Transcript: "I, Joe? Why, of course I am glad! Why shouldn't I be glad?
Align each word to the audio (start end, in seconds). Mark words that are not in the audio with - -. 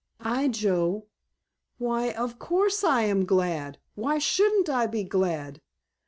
"I, 0.19 0.47
Joe? 0.47 1.05
Why, 1.77 2.09
of 2.13 2.39
course 2.39 2.83
I 2.83 3.03
am 3.03 3.23
glad! 3.23 3.77
Why 3.93 4.17
shouldn't 4.17 4.67
I 4.67 4.87
be 4.87 5.03
glad? 5.03 5.61